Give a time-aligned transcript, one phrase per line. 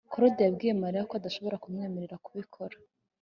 [0.13, 2.75] claude yabwiye mariya ko adashobora kumwemerera kubikora